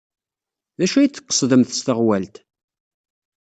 [0.77, 2.35] D acu ay d-tqesdemt s teɣwalt?